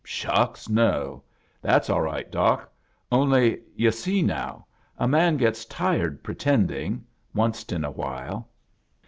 [0.03, 1.21] "Shucks, no!
[1.61, 2.31] That's all right.
[2.31, 2.67] Doc
[3.11, 4.65] Only— yu* see now.
[4.97, 8.49] A man gets tired pretending— onced in a while."